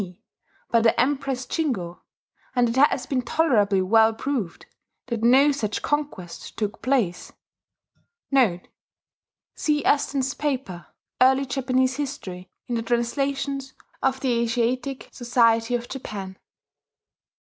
D., 0.01 0.19
by 0.71 0.79
the 0.81 0.99
Empress 0.99 1.45
Jingo; 1.45 2.01
and 2.55 2.69
it 2.69 2.75
has 2.75 3.05
been 3.05 3.21
tolerably 3.21 3.83
well 3.83 4.15
proved 4.15 4.65
that 5.05 5.21
no 5.21 5.51
such 5.51 5.83
conquest 5.83 6.57
took 6.57 6.81
place.* 6.81 7.33
[*See 9.55 9.85
Aston's 9.85 10.33
paper, 10.33 10.87
Early 11.21 11.45
Japanese 11.45 11.97
History, 11.97 12.49
in 12.65 12.73
the 12.73 12.81
translations 12.81 13.73
of 14.01 14.19
the 14.21 14.31
Asiatic 14.41 15.07
Society 15.11 15.75
of 15.75 15.87
Japan. 15.87 16.39